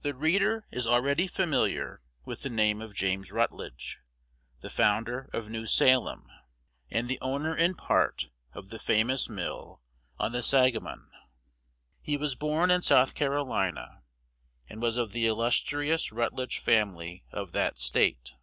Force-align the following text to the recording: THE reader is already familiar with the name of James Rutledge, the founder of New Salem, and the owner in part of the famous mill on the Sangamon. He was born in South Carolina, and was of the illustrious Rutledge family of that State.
THE 0.00 0.14
reader 0.14 0.66
is 0.70 0.86
already 0.86 1.26
familiar 1.26 2.00
with 2.24 2.40
the 2.40 2.48
name 2.48 2.80
of 2.80 2.94
James 2.94 3.30
Rutledge, 3.30 3.98
the 4.62 4.70
founder 4.70 5.28
of 5.34 5.50
New 5.50 5.66
Salem, 5.66 6.26
and 6.90 7.06
the 7.06 7.20
owner 7.20 7.54
in 7.54 7.74
part 7.74 8.30
of 8.54 8.70
the 8.70 8.78
famous 8.78 9.28
mill 9.28 9.82
on 10.18 10.32
the 10.32 10.42
Sangamon. 10.42 11.10
He 12.00 12.16
was 12.16 12.34
born 12.34 12.70
in 12.70 12.80
South 12.80 13.14
Carolina, 13.14 14.04
and 14.70 14.80
was 14.80 14.96
of 14.96 15.12
the 15.12 15.26
illustrious 15.26 16.10
Rutledge 16.12 16.58
family 16.58 17.22
of 17.30 17.52
that 17.52 17.78
State. 17.78 18.36